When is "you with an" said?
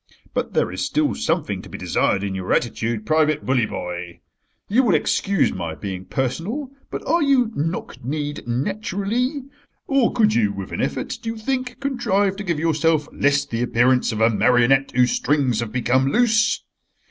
10.33-10.81